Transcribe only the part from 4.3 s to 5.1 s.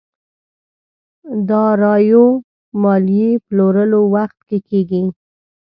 کې کېږي.